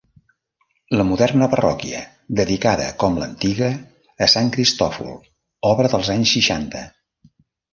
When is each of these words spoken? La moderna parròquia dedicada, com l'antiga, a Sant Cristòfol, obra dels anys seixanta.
La 0.99 1.03
moderna 1.09 1.47
parròquia 1.51 1.99
dedicada, 2.39 2.87
com 3.03 3.19
l'antiga, 3.25 3.69
a 4.27 4.31
Sant 4.37 4.49
Cristòfol, 4.57 5.15
obra 5.75 5.93
dels 5.97 6.11
anys 6.17 6.33
seixanta. 6.39 6.83